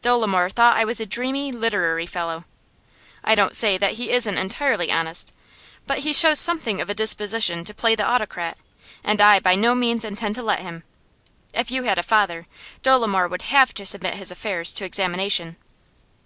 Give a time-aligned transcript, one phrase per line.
[0.00, 2.46] Dolomore thought I was a dreamy, literary fellow.
[3.22, 5.30] I don't say that he isn't entirely honest,
[5.86, 8.56] but he shows something of a disposition to play the autocrat,
[9.04, 10.84] and I by no means intend to let him.
[11.52, 12.46] If you had a father,
[12.82, 15.56] Dolomore would have to submit his affairs to examination.